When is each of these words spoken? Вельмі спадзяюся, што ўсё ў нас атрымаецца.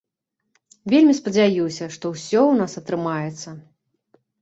Вельмі 0.93 1.13
спадзяюся, 1.19 1.91
што 1.99 2.05
ўсё 2.15 2.39
ў 2.47 2.53
нас 2.65 2.71
атрымаецца. 2.85 3.49